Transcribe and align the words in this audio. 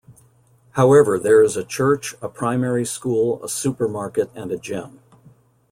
However 0.71 1.19
there 1.19 1.43
is 1.43 1.55
a 1.55 1.63
church, 1.63 2.15
a 2.23 2.27
primary 2.27 2.85
school, 2.85 3.39
a 3.43 3.47
super 3.47 3.87
market 3.87 4.31
and 4.33 4.51
a 4.51 4.57
gym. 4.57 4.99